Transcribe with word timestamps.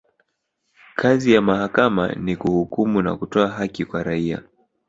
kazi 0.95 1.33
ya 1.33 1.41
mahakama 1.41 2.13
ni 2.13 2.35
kuhukumu 2.35 3.01
na 3.01 3.17
kutoa 3.17 3.47
haki 3.47 3.85
kwa 3.85 4.03
raia 4.03 4.43